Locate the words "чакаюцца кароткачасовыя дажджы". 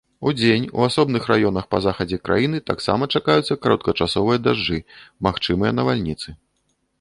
3.19-4.79